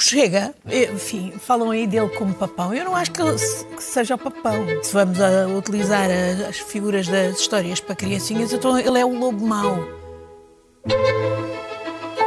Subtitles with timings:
[0.00, 2.72] Chega, enfim, falam aí dele como papão.
[2.72, 4.66] Eu não acho que, que seja o papão.
[4.82, 6.08] Se vamos a utilizar
[6.48, 9.86] as figuras das histórias para criancinhas, então ele é o lobo mau.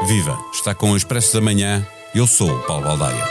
[0.07, 0.37] Viva!
[0.53, 1.85] Está com o Expresso da Manhã.
[2.13, 3.23] Eu sou o Paulo Baldaia.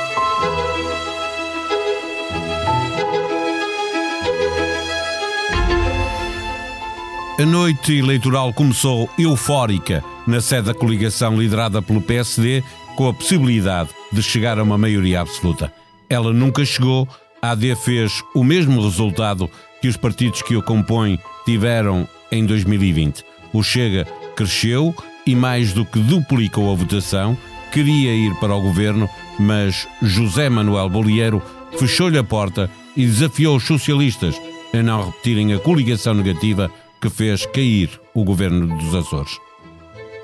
[7.39, 12.63] A noite eleitoral começou eufórica na sede da coligação liderada pelo PSD,
[12.97, 15.73] com a possibilidade de chegar a uma maioria absoluta.
[16.09, 17.09] Ela nunca chegou,
[17.41, 19.49] a AD fez o mesmo resultado
[19.81, 23.25] que os partidos que o compõem tiveram em 2020.
[23.53, 24.07] O Chega
[24.37, 24.95] cresceu
[25.27, 27.37] e, mais do que duplicou a votação,
[27.73, 29.09] queria ir para o governo,
[29.39, 31.43] mas José Manuel Bolieiro
[31.79, 34.41] fechou-lhe a porta e desafiou os socialistas
[34.73, 39.39] a não repetirem a coligação negativa que fez cair o governo dos Açores.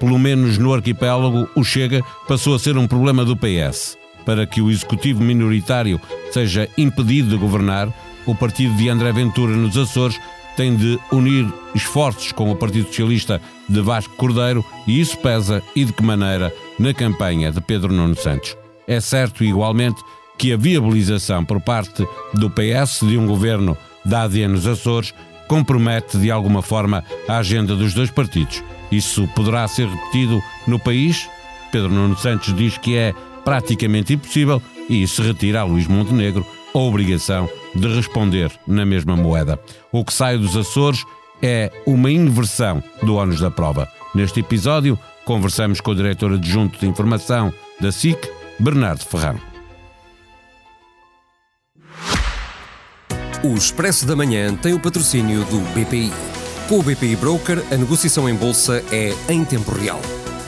[0.01, 3.97] Pelo menos no arquipélago, o Chega passou a ser um problema do PS.
[4.24, 7.93] Para que o executivo minoritário seja impedido de governar,
[8.26, 10.21] o partido de André Ventura nos Açores
[10.57, 15.85] tem de unir esforços com o Partido Socialista de Vasco Cordeiro e isso pesa e
[15.85, 18.57] de que maneira na campanha de Pedro Nuno Santos.
[18.87, 20.02] É certo, igualmente,
[20.37, 25.15] que a viabilização por parte do PS de um governo da AD nos Açores
[25.49, 28.63] compromete de alguma forma a agenda dos dois partidos.
[28.93, 31.29] Isso poderá ser repetido no país?
[31.73, 36.79] Pedro Nuno Santos diz que é praticamente impossível e isso retira a Luís Montenegro a
[36.79, 39.59] obrigação de responder na mesma moeda.
[39.91, 41.04] O que sai dos Açores
[41.43, 43.88] é uma inversão do ônus da prova.
[44.15, 48.19] Neste episódio, conversamos com o diretor adjunto de informação da SIC,
[48.59, 49.48] Bernardo Ferrão.
[53.41, 56.13] O Expresso da Manhã tem o patrocínio do BPI.
[56.69, 60.03] Com o BPI Broker, a negociação em bolsa é em tempo real.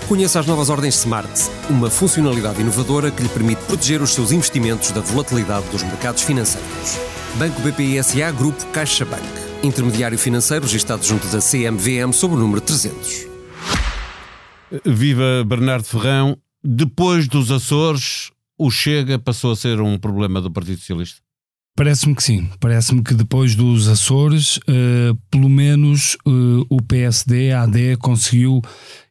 [0.09, 1.31] Conheça as novas ordens Smart,
[1.71, 6.99] uma funcionalidade inovadora que lhe permite proteger os seus investimentos da volatilidade dos mercados financeiros.
[7.39, 9.23] Banco BPI SA Grupo CaixaBank.
[9.63, 13.29] Intermediário financeiro registrado junto da CMVM sob o número 300.
[14.85, 16.37] Viva Bernardo Ferrão.
[16.63, 21.30] Depois dos Açores, o Chega passou a ser um problema do Partido Socialista?
[21.77, 22.49] Parece-me que sim.
[22.59, 28.61] Parece-me que depois dos Açores, uh, pelo menos uh, o PSD, a AD, conseguiu,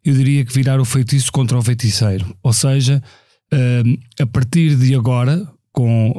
[0.04, 2.36] eu diria que virar o feitiço contra o feiticeiro.
[2.44, 3.02] Ou seja,
[3.52, 6.14] uh, a partir de agora, com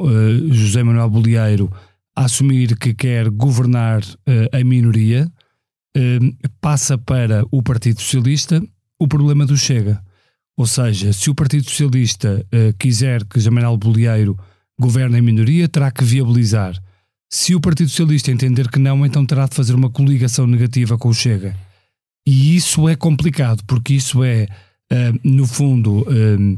[0.49, 1.71] José Manuel Bolieiro
[2.15, 4.01] a assumir que quer governar
[4.51, 5.31] a minoria,
[6.59, 8.63] passa para o Partido Socialista
[8.99, 10.01] o problema do Chega.
[10.57, 12.43] Ou seja, se o Partido Socialista
[12.79, 14.35] quiser que José Manuel Bolieiro
[14.81, 16.75] governa em minoria, terá que viabilizar.
[17.29, 21.07] Se o Partido Socialista entender que não, então terá de fazer uma coligação negativa com
[21.07, 21.55] o Chega.
[22.27, 24.47] E isso é complicado, porque isso é,
[24.91, 26.53] uh, no fundo, uh,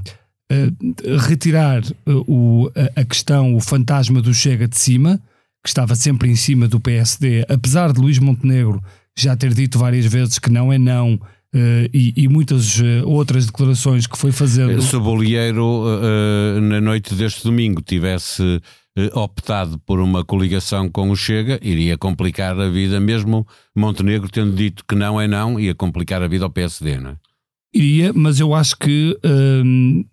[0.52, 1.84] uh, retirar
[2.28, 5.22] o, a questão, o fantasma do Chega de cima,
[5.64, 8.84] que estava sempre em cima do PSD, apesar de Luís Montenegro
[9.16, 11.20] já ter dito várias vezes que não é não,
[11.54, 14.82] Uh, e, e, muitas uh, outras declarações que foi fazendo.
[14.82, 18.60] Se o Bolieiro, uh, na noite deste domingo, tivesse
[19.14, 24.84] optado por uma coligação com o Chega, iria complicar a vida, mesmo Montenegro tendo dito
[24.88, 27.16] que não é não, ia complicar a vida ao PSD, não é?
[27.74, 30.04] Iria, mas eu acho que ehm,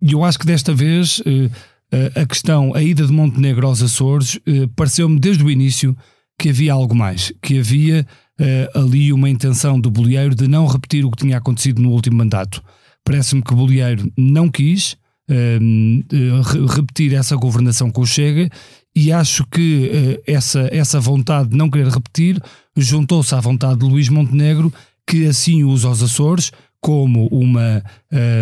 [0.00, 1.22] eu acho que desta vez
[2.16, 4.40] a questão, a ida de Montenegro aos Açores,
[4.74, 5.94] pareceu-me desde o início
[6.38, 8.06] que havia algo mais, que havia
[8.40, 12.16] uh, ali uma intenção do Bolieiro de não repetir o que tinha acontecido no último
[12.16, 12.62] mandato.
[13.04, 14.96] Parece-me que o Bolieiro não quis
[15.30, 18.48] uh, repetir essa governação com o Chega
[18.94, 22.40] e acho que uh, essa, essa vontade de não querer repetir
[22.76, 24.72] juntou-se à vontade de Luís Montenegro,
[25.06, 27.82] que assim usa os Açores como uma,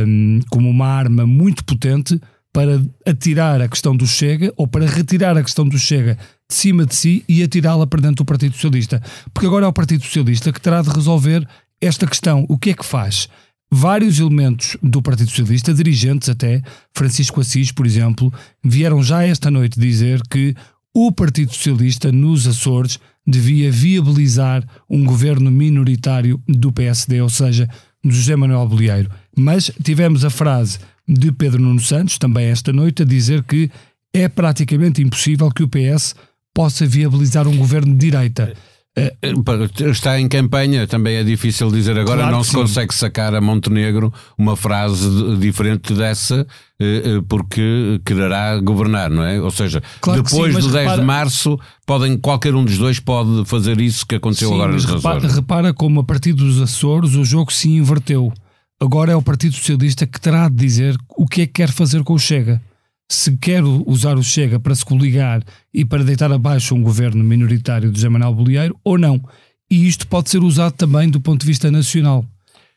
[0.06, 2.18] um, como uma arma muito potente
[2.52, 6.18] para atirar a questão do Chega ou para retirar a questão do Chega
[6.48, 9.00] de cima de si e atirá-la para dentro do Partido Socialista.
[9.32, 11.46] Porque agora é o Partido Socialista que terá de resolver
[11.80, 12.44] esta questão.
[12.48, 13.28] O que é que faz?
[13.72, 16.60] Vários elementos do Partido Socialista, dirigentes até,
[16.92, 18.32] Francisco Assis, por exemplo,
[18.64, 20.56] vieram já esta noite dizer que
[20.92, 27.68] o Partido Socialista nos Açores devia viabilizar um governo minoritário do PSD, ou seja,
[28.02, 29.10] do José Manuel Bolieiro.
[29.36, 33.70] Mas tivemos a frase de Pedro Nuno Santos, também esta noite, a dizer que
[34.12, 36.14] é praticamente impossível que o PS
[36.54, 38.52] possa viabilizar um governo de direita.
[38.96, 39.14] Eh,
[39.88, 42.56] está em campanha, também é difícil dizer agora, claro não se sim.
[42.56, 45.08] consegue sacar a Montenegro uma frase
[45.38, 46.44] diferente dessa,
[46.80, 49.40] eh, eh, porque quererá governar, não é?
[49.40, 51.00] Ou seja, claro depois sim, do 10 repara...
[51.00, 54.84] de março, podem, qualquer um dos dois pode fazer isso que aconteceu sim, agora nos
[54.84, 55.36] repara, Açores.
[55.36, 58.32] Repara como a partir dos Açores o jogo se inverteu.
[58.82, 62.02] Agora é o Partido Socialista que terá de dizer o que é que quer fazer
[62.02, 62.62] com o Chega.
[63.12, 65.44] se quer usar o Chega para se coligar
[65.74, 69.20] e para deitar abaixo um governo minoritário de José Manuel Bolieiro ou não.
[69.70, 72.24] E isto pode ser usado também do ponto de vista nacional.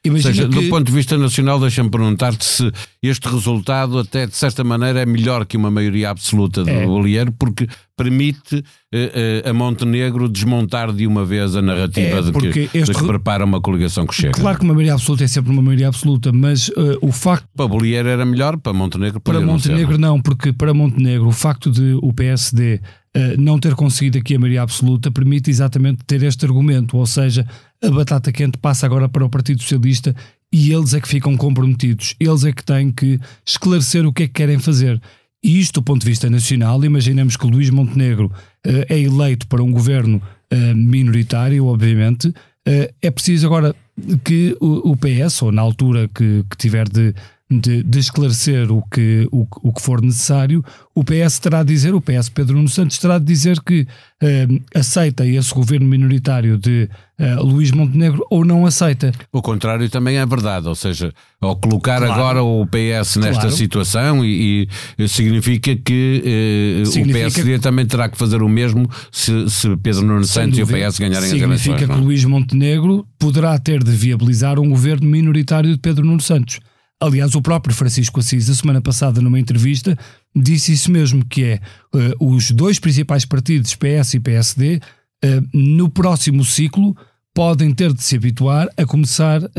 [0.06, 0.56] Imagina seja, que...
[0.56, 2.72] do ponto de vista nacional, deixa-me perguntar-te se
[3.02, 6.86] este resultado, até de certa maneira, é melhor que uma maioria absoluta do é.
[6.86, 12.32] Bolieiro, porque permite uh, uh, a Montenegro desmontar de uma vez a narrativa é, de,
[12.52, 12.92] que, este...
[12.92, 14.34] de que prepara uma coligação que chega.
[14.34, 17.48] Claro que uma maioria absoluta é sempre uma maioria absoluta, mas uh, o facto.
[17.56, 21.72] Para Bolieiro era melhor, para Montenegro Para Montenegro não, não, porque para Montenegro o facto
[21.72, 22.82] de o PSD
[23.38, 27.46] não ter conseguido aqui a maioria absoluta permite exatamente ter este argumento, ou seja,
[27.82, 30.16] a batata quente passa agora para o Partido Socialista
[30.52, 34.28] e eles é que ficam comprometidos, eles é que têm que esclarecer o que é
[34.28, 35.02] que querem fazer.
[35.44, 39.62] E isto, do ponto de vista nacional, imaginemos que Luís Montenegro uh, é eleito para
[39.62, 40.22] um governo
[40.54, 43.76] uh, minoritário, obviamente, uh, é preciso agora
[44.24, 47.14] que o, o, PS, ou na altura que, que tiver de
[47.60, 50.64] de, de, esclarecer o que, o, o que for necessário,
[50.96, 53.88] o PS terá de dizer, o PS Pedro Nuno Santos terá de dizer que
[54.22, 59.12] eh, aceita esse governo minoritário de eh, Luís Montenegro ou não aceita.
[59.32, 62.14] O contrário também é verdade, ou seja, ao colocar claro.
[62.14, 63.52] agora o PS nesta claro.
[63.52, 64.68] situação e,
[64.98, 66.22] e, significa que
[66.84, 70.60] eh, significa o PSD também terá que fazer o mesmo se, se Pedro Nuno Santos
[70.60, 71.62] e o PS ganharem as eleições.
[71.62, 72.06] Significa que não?
[72.06, 76.60] Luís Montenegro poderá ter de viabilizar um governo minoritário de Pedro Nuno Santos.
[77.04, 79.98] Aliás, o próprio Francisco Assis, a semana passada, numa entrevista,
[80.34, 81.60] disse isso mesmo, que é
[81.94, 86.96] uh, os dois principais partidos, PS e PSD, uh, no próximo ciclo
[87.34, 89.50] podem ter de se habituar a começar uh,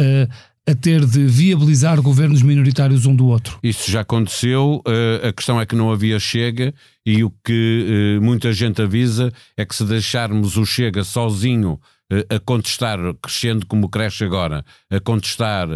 [0.66, 3.58] a ter de viabilizar governos minoritários um do outro.
[3.62, 4.82] Isso já aconteceu,
[5.22, 6.72] a questão é que não havia Chega
[7.04, 11.78] e o que muita gente avisa é que se deixarmos o Chega sozinho
[12.30, 15.68] a contestar, crescendo como cresce agora, a contestar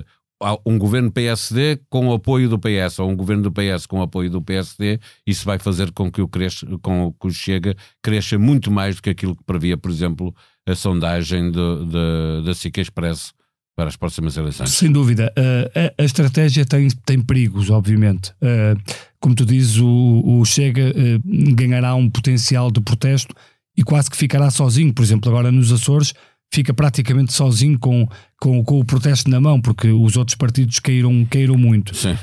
[0.65, 4.03] um governo PSD com o apoio do PS, ou um governo do PS com o
[4.03, 8.39] apoio do PSD, isso vai fazer com que o, cresça, com que o Chega cresça
[8.39, 10.35] muito mais do que aquilo que previa, por exemplo,
[10.67, 13.33] a sondagem da SIC Expresso
[13.79, 14.71] para as próximas eleições.
[14.71, 15.33] Sem dúvida.
[15.39, 18.33] Uh, a, a, estratégia tem, tem perigos, obviamente.
[18.43, 18.77] Uh,
[19.21, 23.33] como tu dizes, o, o Chega uh, ganhará um potencial de protesto
[23.77, 24.93] e quase que ficará sozinho.
[24.93, 26.13] Por exemplo, agora nos Açores
[26.53, 28.07] fica praticamente sozinho com,
[28.41, 31.95] com, com, o protesto na mão, porque os outros partidos caíram, caíram muito.
[31.95, 32.17] Sim.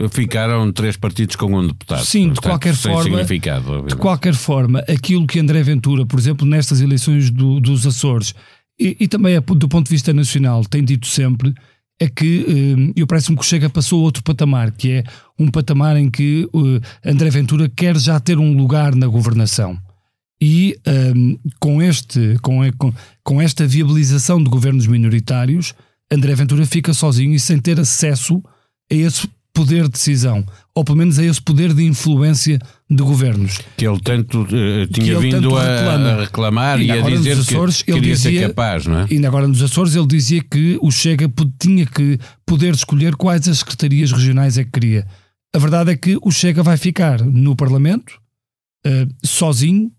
[0.00, 2.04] Uh, Ficaram três partidos com um deputado.
[2.04, 3.02] Sim, de qualquer forma.
[3.02, 8.34] Significado, de qualquer forma, aquilo que André Ventura, por exemplo, nestas eleições do, dos Açores,
[8.80, 11.52] e, e, também é do ponto de vista nacional, tem dito sempre.
[12.00, 15.04] É que uh, eu parece-me que o Chega passou a outro patamar, que é
[15.36, 19.76] um patamar em que uh, André Ventura quer já ter um lugar na governação
[20.40, 20.78] e
[21.14, 22.92] um, com, este, com, com,
[23.24, 25.74] com esta viabilização de governos minoritários,
[26.10, 28.42] André Ventura fica sozinho e sem ter acesso
[28.90, 33.60] a esse poder de decisão, ou pelo menos a esse poder de influência de governos.
[33.76, 37.32] Que ele tanto uh, tinha ele vindo tanto a, a, reclamar e, e a dizer
[37.32, 39.06] Açores, que queria dizia, ser capaz, não é?
[39.10, 43.58] E agora nos Açores ele dizia que o Chega tinha que poder escolher quais as
[43.58, 45.04] secretarias regionais é que queria.
[45.52, 48.20] A verdade é que o Chega vai ficar no Parlamento,
[48.86, 49.90] uh, sozinho,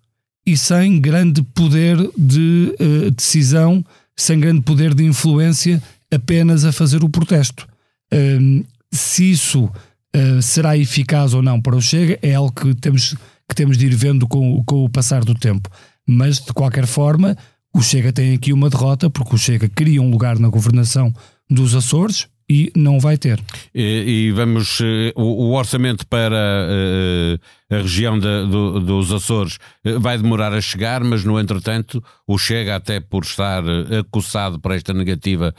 [0.52, 3.86] e sem grande poder de uh, decisão,
[4.18, 5.82] sem grande poder de influência,
[6.12, 7.68] apenas a fazer o protesto.
[8.12, 13.16] Uh, se isso uh, será eficaz ou não para o Chega é algo que temos,
[13.48, 15.70] que temos de ir vendo com, com o passar do tempo.
[16.08, 17.38] Mas, de qualquer forma,
[17.74, 21.14] o Chega tem aqui uma derrota, porque o Chega queria um lugar na governação
[21.48, 23.40] dos Açores, e não vai ter.
[23.76, 24.84] E, e vamos, uh,
[25.16, 27.40] o, o, orçamento para uh,
[27.76, 32.40] a região de, do, dos Açores uh, vai demorar a chegar, mas no entretanto o
[32.40, 33.64] Chega, até por estar
[34.00, 35.54] acossado para esta negativa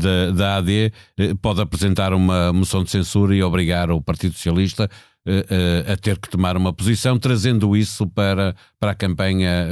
[0.00, 0.92] da, da AD,
[1.42, 4.88] pode apresentar uma moção de censura e obrigar o Partido Socialista
[5.92, 9.68] a ter que tomar uma posição, trazendo isso para, para a campanha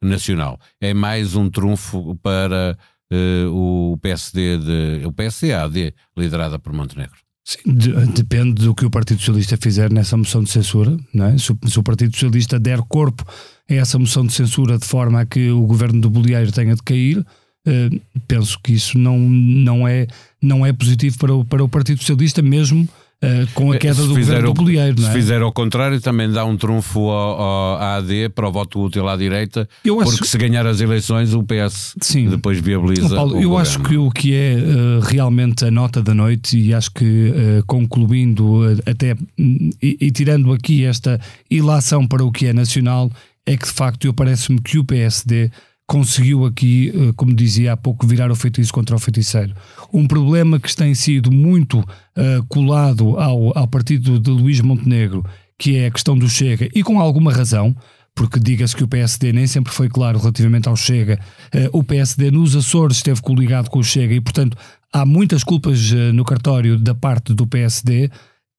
[0.00, 0.58] nacional.
[0.80, 2.76] É mais um trunfo para
[3.12, 7.16] uh, o PSD, de, o PSD-AD, liderada por Montenegro?
[7.44, 10.96] Sim, de, depende do que o Partido Socialista fizer nessa moção de censura.
[11.14, 11.38] Não é?
[11.38, 13.24] se, o, se, o Partido Socialista der corpo
[13.70, 16.82] a essa moção de censura de forma a que o governo do Bolieiro tenha de
[16.82, 20.08] cair, uh, penso que isso não, não, é,
[20.42, 22.88] não é positivo para o, para o Partido Socialista, mesmo
[23.26, 25.00] Uh, com a queda se do governo do Bolieiro.
[25.00, 25.12] Se é?
[25.12, 29.08] fizer ao contrário, também dá um trunfo ao, ao, à AD para o voto útil
[29.08, 30.24] à direita, eu porque acho...
[30.26, 32.28] se ganhar as eleições o PS Sim.
[32.28, 33.14] depois viabiliza.
[33.14, 33.58] Paulo, eu governo.
[33.58, 37.64] acho que o que é uh, realmente a nota da noite, e acho que uh,
[37.66, 43.10] concluindo até e, e, tirando aqui esta ilação para o que é nacional,
[43.44, 45.50] é que de facto eu parece-me que o PSD
[45.86, 49.54] conseguiu aqui, eh, como dizia há pouco, virar o feitiço contra o feiticeiro.
[49.92, 55.24] Um problema que tem sido muito uh, colado ao, ao partido de Luís Montenegro,
[55.56, 57.74] que é a questão do Chega, e com alguma razão,
[58.14, 61.20] porque diga-se que o PSD nem sempre foi claro relativamente ao Chega.
[61.54, 64.56] Uh, o PSD nos Açores esteve coligado com o Chega e, portanto,
[64.92, 68.10] há muitas culpas uh, no cartório da parte do PSD.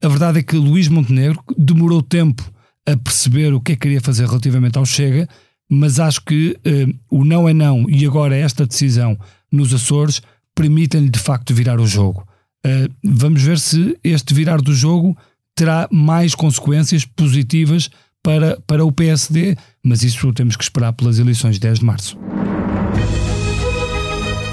[0.01, 2.49] A verdade é que Luís Montenegro demorou tempo
[2.87, 5.27] a perceber o que é que queria fazer relativamente ao Chega
[5.69, 9.17] mas acho que uh, o não é não e agora esta decisão
[9.51, 10.21] nos Açores
[10.55, 12.27] permitem-lhe de facto virar o jogo.
[12.65, 15.17] Uh, vamos ver se este virar do jogo
[15.55, 17.89] terá mais consequências positivas
[18.23, 22.17] para, para o PSD, mas isso temos que esperar pelas eleições de 10 de março.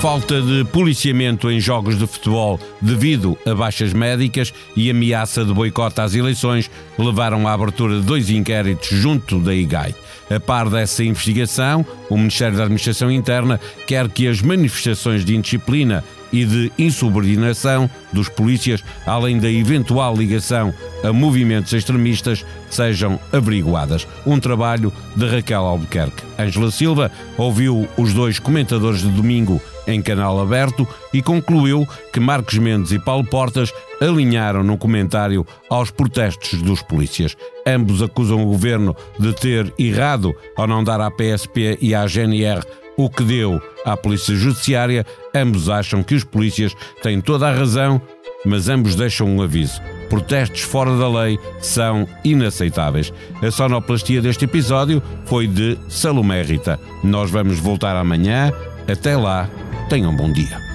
[0.05, 5.99] Falta de policiamento em jogos de futebol devido a baixas médicas e ameaça de boicote
[5.99, 9.95] às eleições levaram à abertura de dois inquéritos junto da IGAI.
[10.31, 16.05] A par dessa investigação, o Ministério da Administração Interna quer que as manifestações de indisciplina
[16.35, 20.75] e de insubordinação dos polícias, além da eventual ligação
[21.05, 24.07] a movimentos extremistas, sejam averiguadas.
[24.27, 26.25] Um trabalho de Raquel Albuquerque.
[26.37, 32.59] Ângela Silva ouviu os dois comentadores de domingo em canal aberto e concluiu que Marcos
[32.59, 37.37] Mendes e Paulo Portas alinharam no comentário aos protestos dos polícias.
[37.65, 42.65] Ambos acusam o governo de ter errado ao não dar à PSP e à GNR
[42.97, 45.07] o que deu à Polícia Judiciária.
[45.35, 48.01] Ambos acham que os polícias têm toda a razão,
[48.45, 49.81] mas ambos deixam um aviso.
[50.09, 53.13] Protestos fora da lei são inaceitáveis.
[53.43, 56.79] A sonoplastia deste episódio foi de Salomé Rita.
[57.03, 58.53] Nós vamos voltar amanhã.
[58.87, 59.49] Até lá,
[59.89, 60.74] tenham um bom dia.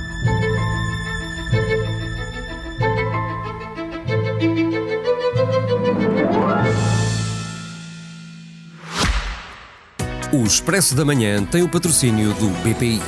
[10.32, 13.02] O Expresso da Manhã tem o patrocínio do BPI.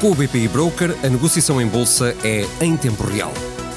[0.00, 3.30] Com o BPI Broker, a negociação em bolsa é em tempo real.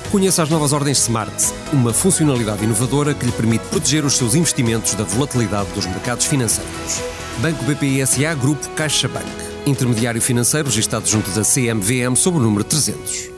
[0.10, 1.30] Conheça as novas ordens Smart,
[1.74, 7.02] uma funcionalidade inovadora que lhe permite proteger os seus investimentos da volatilidade dos mercados financeiros.
[7.40, 9.28] Banco BPI SA Grupo CaixaBank.
[9.66, 13.35] Intermediário financeiro registrado junto da CMVM sob o número 300.